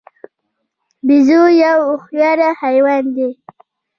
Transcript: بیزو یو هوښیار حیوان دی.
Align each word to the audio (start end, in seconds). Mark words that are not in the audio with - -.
بیزو 1.07 1.41
یو 1.63 1.79
هوښیار 1.89 2.39
حیوان 2.61 3.03
دی. 3.15 3.29